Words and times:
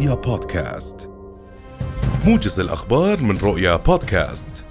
رؤيا 0.00 0.14
بودكاست. 0.14 1.10
موجز 2.26 2.60
الأخبار 2.60 3.22
من 3.22 3.38
رؤيا 3.38 3.76
بودكاست. 3.76 4.64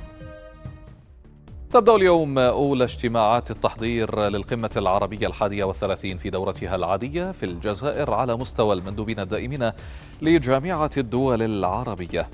تبدأ 1.71 1.95
اليوم 1.95 2.37
أولى 2.37 2.83
اجتماعات 2.83 3.51
التحضير 3.51 4.19
للقمة 4.21 4.69
العربية 4.77 5.27
الحادية 5.27 5.63
والثلاثين 5.63 6.17
في 6.17 6.29
دورتها 6.29 6.75
العادية 6.75 7.31
في 7.31 7.45
الجزائر 7.45 8.13
على 8.13 8.37
مستوى 8.37 8.73
المندوبين 8.73 9.19
الدائمين 9.19 9.71
لجامعة 10.21 10.91
الدول 10.97 11.41
العربية. 11.41 12.29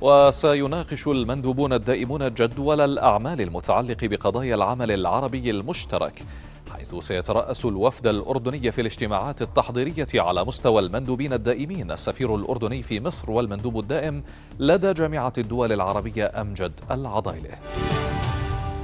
وسيناقش 0.00 1.06
المندوبون 1.06 1.72
الدائمون 1.72 2.34
جدول 2.34 2.80
الأعمال 2.80 3.40
المتعلق 3.40 4.04
بقضايا 4.04 4.54
العمل 4.54 4.90
العربي 4.90 5.50
المشترك. 5.50 6.22
حيث 6.70 6.94
سيترأس 6.94 7.64
الوفد 7.64 8.06
الأردني 8.06 8.72
في 8.72 8.80
الاجتماعات 8.80 9.42
التحضيرية 9.42 10.06
على 10.14 10.44
مستوى 10.44 10.82
المندوبين 10.82 11.32
الدائمين. 11.32 11.90
السفير 11.90 12.34
الأردني 12.34 12.82
في 12.82 13.00
مصر 13.00 13.30
والمندوب 13.30 13.78
الدائم 13.78 14.22
لدى 14.58 14.92
جامعة 14.92 15.32
الدول 15.38 15.72
العربية 15.72 16.32
أمجد 16.40 16.80
العضايله 16.90 17.50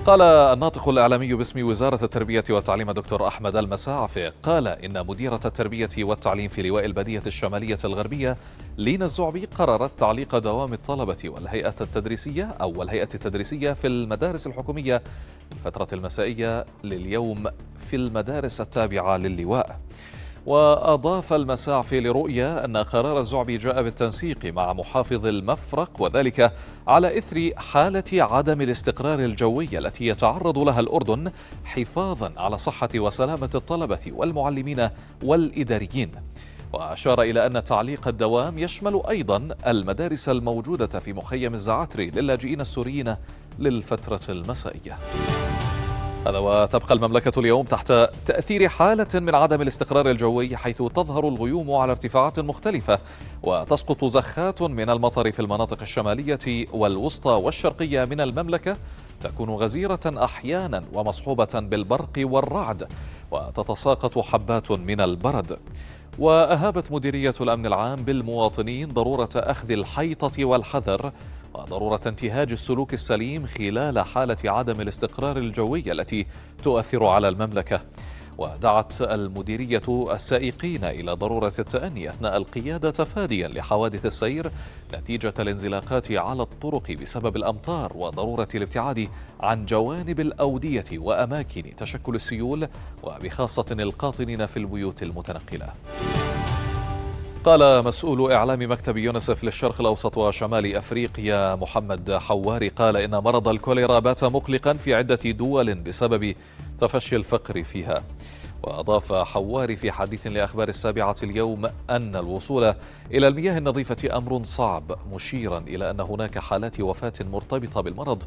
قال 0.06 0.22
الناطق 0.22 0.88
الإعلامي 0.88 1.34
باسم 1.34 1.66
وزارة 1.66 2.04
التربية 2.04 2.44
والتعليم 2.50 2.90
دكتور 2.90 3.28
أحمد 3.28 3.56
المساعفي 3.56 4.32
قال 4.42 4.68
إن 4.68 5.06
مديرة 5.06 5.40
التربية 5.44 5.88
والتعليم 5.98 6.48
في 6.48 6.62
لواء 6.62 6.84
البدية 6.84 7.22
الشمالية 7.26 7.78
الغربية 7.84 8.36
لينا 8.78 9.04
الزعبي 9.04 9.46
قررت 9.46 9.90
تعليق 9.98 10.38
دوام 10.38 10.72
الطلبة 10.72 11.16
والهيئة 11.24 11.74
التدريسية 11.80 12.44
أو 12.44 12.82
الهيئة 12.82 13.08
التدريسية 13.14 13.72
في 13.72 13.86
المدارس 13.86 14.46
الحكومية 14.46 15.02
الفترة 15.52 15.88
المسائية 15.92 16.64
لليوم 16.84 17.44
في 17.78 17.96
المدارس 17.96 18.60
التابعة 18.60 19.16
للواء 19.16 19.80
وأضاف 20.46 21.32
المساعفي 21.32 22.00
لرؤيا 22.00 22.64
أن 22.64 22.76
قرار 22.76 23.18
الزعبي 23.18 23.56
جاء 23.56 23.82
بالتنسيق 23.82 24.44
مع 24.44 24.72
محافظ 24.72 25.26
المفرق 25.26 25.90
وذلك 25.98 26.52
على 26.88 27.18
إثر 27.18 27.50
حالة 27.56 28.04
عدم 28.12 28.60
الاستقرار 28.60 29.18
الجوي 29.18 29.78
التي 29.78 30.06
يتعرض 30.06 30.58
لها 30.58 30.80
الأردن 30.80 31.32
حفاظا 31.64 32.32
على 32.36 32.58
صحة 32.58 32.88
وسلامة 32.96 33.50
الطلبة 33.54 34.12
والمعلمين 34.12 34.88
والإداريين. 35.22 36.10
وأشار 36.72 37.22
إلى 37.22 37.46
أن 37.46 37.64
تعليق 37.64 38.08
الدوام 38.08 38.58
يشمل 38.58 39.02
أيضا 39.08 39.48
المدارس 39.66 40.28
الموجودة 40.28 41.00
في 41.00 41.12
مخيم 41.12 41.54
الزعاتري 41.54 42.10
للاجئين 42.10 42.60
السوريين 42.60 43.16
للفترة 43.58 44.20
المسائية. 44.28 44.98
هذا 46.26 46.38
وتبقى 46.38 46.94
المملكة 46.94 47.40
اليوم 47.40 47.66
تحت 47.66 47.92
تأثير 48.26 48.68
حالة 48.68 49.06
من 49.14 49.34
عدم 49.34 49.62
الاستقرار 49.62 50.10
الجوي 50.10 50.56
حيث 50.56 50.82
تظهر 50.82 51.28
الغيوم 51.28 51.72
على 51.72 51.90
ارتفاعات 51.90 52.40
مختلفة 52.40 52.98
وتسقط 53.42 54.04
زخات 54.04 54.62
من 54.62 54.90
المطر 54.90 55.32
في 55.32 55.40
المناطق 55.40 55.82
الشمالية 55.82 56.66
والوسطى 56.72 57.30
والشرقية 57.30 58.04
من 58.04 58.20
المملكة 58.20 58.76
تكون 59.20 59.50
غزيرة 59.50 60.00
أحيانا 60.06 60.84
ومصحوبة 60.92 61.48
بالبرق 61.54 62.12
والرعد 62.18 62.88
وتتساقط 63.30 64.18
حبات 64.18 64.70
من 64.70 65.00
البرد. 65.00 65.58
وأهابت 66.18 66.92
مديرية 66.92 67.34
الأمن 67.40 67.66
العام 67.66 68.04
بالمواطنين 68.04 68.88
ضرورة 68.88 69.28
أخذ 69.34 69.70
الحيطة 69.70 70.44
والحذر 70.44 71.12
وضرورة 71.54 72.00
انتهاج 72.06 72.52
السلوك 72.52 72.94
السليم 72.94 73.46
خلال 73.46 73.98
حالة 73.98 74.36
عدم 74.44 74.80
الاستقرار 74.80 75.36
الجوي 75.36 75.92
التي 75.92 76.26
تؤثر 76.62 77.06
على 77.06 77.28
المملكة. 77.28 77.80
ودعت 78.38 79.02
المديرية 79.02 79.82
السائقين 79.88 80.84
إلى 80.84 81.12
ضرورة 81.12 81.52
التأني 81.58 82.10
أثناء 82.10 82.36
القيادة 82.36 82.90
تفاديا 82.90 83.48
لحوادث 83.48 84.06
السير 84.06 84.50
نتيجة 84.94 85.34
الانزلاقات 85.38 86.12
على 86.12 86.42
الطرق 86.42 86.92
بسبب 86.92 87.36
الأمطار 87.36 87.92
وضرورة 87.96 88.48
الابتعاد 88.54 89.08
عن 89.40 89.66
جوانب 89.66 90.20
الأودية 90.20 90.84
وأماكن 90.98 91.76
تشكل 91.76 92.14
السيول 92.14 92.68
وبخاصة 93.02 93.66
القاطنين 93.70 94.46
في 94.46 94.56
البيوت 94.56 95.02
المتنقلة. 95.02 95.68
قال 97.44 97.84
مسؤول 97.84 98.32
إعلام 98.32 98.72
مكتب 98.72 98.96
يونسف 98.96 99.44
للشرق 99.44 99.80
الأوسط 99.80 100.16
وشمال 100.18 100.76
أفريقيا 100.76 101.54
محمد 101.54 102.12
حواري 102.12 102.68
قال 102.68 102.96
إن 102.96 103.10
مرض 103.10 103.48
الكوليرا 103.48 103.98
بات 103.98 104.24
مقلقا 104.24 104.72
في 104.72 104.94
عدة 104.94 105.18
دول 105.24 105.74
بسبب 105.74 106.34
تفشي 106.78 107.16
الفقر 107.16 107.62
فيها. 107.62 108.02
وأضاف 108.66 109.12
حواري 109.12 109.76
في 109.76 109.92
حديث 109.92 110.26
لأخبار 110.26 110.68
السابعة 110.68 111.16
اليوم 111.22 111.66
أن 111.90 112.16
الوصول 112.16 112.74
إلى 113.10 113.28
المياه 113.28 113.58
النظيفة 113.58 114.16
أمر 114.16 114.44
صعب 114.44 114.98
مشيرا 115.12 115.58
إلى 115.58 115.90
أن 115.90 116.00
هناك 116.00 116.38
حالات 116.38 116.80
وفاة 116.80 117.12
مرتبطة 117.20 117.80
بالمرض 117.80 118.22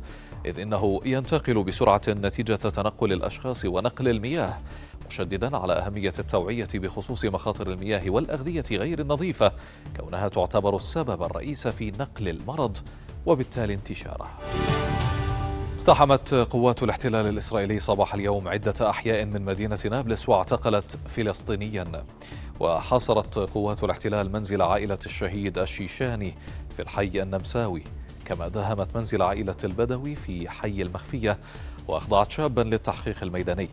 إذ 0.46 0.60
إنه 0.60 1.02
ينتقل 1.06 1.64
بسرعة 1.64 2.02
نتيجة 2.08 2.56
تنقل 2.56 3.14
الأشخاص 3.14 3.66
ونقل 3.66 4.08
المياه 4.08 4.60
مشددا 5.08 5.58
على 5.58 5.74
أهمية 5.74 6.14
التوعية 6.20 6.68
بخصوص 6.74 7.26
مخاطر 7.26 7.72
المياه 7.72 8.10
والأغذية 8.10 8.64
غير 8.72 9.00
النظيفة 9.00 9.52
كونها 10.00 10.28
تعتبر 10.28 10.76
السبب 10.76 11.24
الرئيس 11.24 11.68
في 11.68 11.92
نقل 11.92 12.30
المرض 12.30 12.78
وبالتالي 13.26 13.74
انتشاره. 13.74 14.30
اقتحمت 15.88 16.34
قوات 16.34 16.84
الاحتلال 16.84 17.28
الإسرائيلي 17.28 17.80
صباح 17.80 18.14
اليوم 18.14 18.48
عدة 18.48 18.90
أحياء 18.90 19.26
من 19.26 19.42
مدينة 19.42 19.80
نابلس 19.92 20.30
واعتقلت 20.30 20.98
فلسطينيا. 21.08 22.04
وحاصرت 22.60 23.40
قوات 23.40 23.84
الاحتلال 23.84 24.32
منزل 24.32 24.62
عائلة 24.62 24.98
الشهيد 25.06 25.58
الشيشاني 25.58 26.34
في 26.70 26.82
الحي 26.82 27.22
النمساوي. 27.22 27.84
كما 28.26 28.48
داهمت 28.48 28.96
منزل 28.96 29.22
عائلة 29.22 29.56
البدوي 29.64 30.16
في 30.16 30.50
حي 30.50 30.82
المخفية 30.82 31.38
وأخضعت 31.88 32.32
شابا 32.32 32.62
للتحقيق 32.62 33.24
الميداني. 33.24 33.70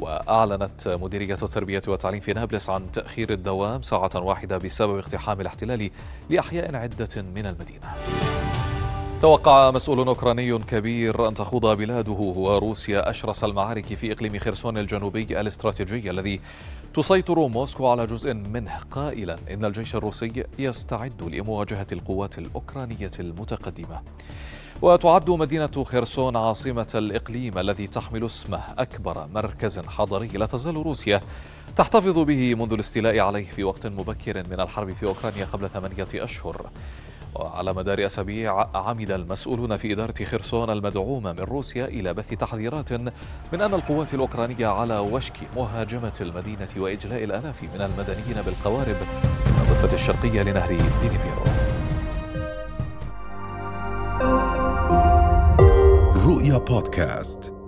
وأعلنت 0.00 0.88
مديرية 0.88 1.38
التربية 1.42 1.82
والتعليم 1.88 2.20
في 2.20 2.32
نابلس 2.32 2.70
عن 2.70 2.92
تأخير 2.92 3.32
الدوام 3.32 3.82
ساعة 3.82 4.10
واحدة 4.16 4.58
بسبب 4.58 4.98
اقتحام 4.98 5.40
الاحتلال 5.40 5.90
لأحياء 6.30 6.76
عدة 6.76 7.22
من 7.22 7.46
المدينة. 7.46 7.94
توقع 9.24 9.70
مسؤول 9.70 10.08
أوكراني 10.08 10.58
كبير 10.58 11.28
أن 11.28 11.34
تخوض 11.34 11.66
بلاده 11.66 12.12
وروسيا 12.12 13.10
أشرس 13.10 13.44
المعارك 13.44 13.94
في 13.94 14.12
إقليم 14.12 14.38
خرسون 14.38 14.78
الجنوبي 14.78 15.40
الاستراتيجي 15.40 16.10
الذي 16.10 16.40
تسيطر 16.94 17.48
موسكو 17.48 17.88
على 17.88 18.06
جزء 18.06 18.34
منه 18.34 18.78
قائلا 18.90 19.36
إن 19.50 19.64
الجيش 19.64 19.94
الروسي 19.94 20.44
يستعد 20.58 21.22
لمواجهة 21.22 21.86
القوات 21.92 22.38
الأوكرانية 22.38 23.10
المتقدمة. 23.20 24.02
وتعد 24.82 25.30
مدينة 25.30 25.84
خرسون 25.84 26.36
عاصمة 26.36 26.92
الإقليم 26.94 27.58
الذي 27.58 27.86
تحمل 27.86 28.24
اسمه 28.24 28.62
أكبر 28.78 29.26
مركز 29.34 29.78
حضري 29.78 30.28
لا 30.28 30.46
تزال 30.46 30.76
روسيا 30.76 31.20
تحتفظ 31.76 32.18
به 32.18 32.54
منذ 32.54 32.72
الاستيلاء 32.72 33.20
عليه 33.20 33.50
في 33.50 33.64
وقت 33.64 33.86
مبكر 33.86 34.48
من 34.50 34.60
الحرب 34.60 34.92
في 34.92 35.06
أوكرانيا 35.06 35.44
قبل 35.44 35.70
ثمانية 35.70 36.08
أشهر. 36.14 36.70
وعلى 37.34 37.74
مدار 37.74 38.06
أسابيع 38.06 38.68
عمد 38.74 39.10
المسؤولون 39.10 39.76
في 39.76 39.92
إدارة 39.92 40.24
خرسون 40.24 40.70
المدعومة 40.70 41.32
من 41.32 41.40
روسيا 41.40 41.84
إلى 41.84 42.14
بث 42.14 42.28
تحذيرات 42.28 42.92
من 42.92 43.10
أن 43.60 43.74
القوات 43.74 44.14
الأوكرانية 44.14 44.66
على 44.66 44.98
وشك 44.98 45.34
مهاجمة 45.56 46.18
المدينة 46.20 46.68
وإجلاء 46.76 47.24
الآلاف 47.24 47.62
من 47.62 47.80
المدنيين 47.80 48.42
بالقوارب 48.46 48.96
من 49.46 49.60
الضفة 49.62 49.94
الشرقية 49.94 50.42
لنهر 50.42 50.68
دينيبيرو 50.68 51.44
رؤيا 56.26 56.58
بودكاست. 56.58 57.63